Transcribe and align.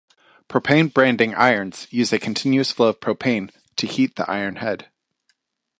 Propane 0.49 0.91
Branding 0.91 1.35
Irons 1.35 1.85
use 1.91 2.11
a 2.11 2.17
continuous 2.17 2.71
flow 2.71 2.87
of 2.87 2.99
propane 2.99 3.51
to 3.75 3.85
heat 3.85 4.15
the 4.15 4.27
iron 4.27 4.55
head. 4.55 4.89